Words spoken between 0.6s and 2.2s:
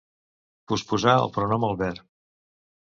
Posposar el pronom al verb.